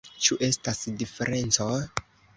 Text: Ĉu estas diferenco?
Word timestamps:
Ĉu 0.27 0.37
estas 0.47 0.81
diferenco? 1.03 1.69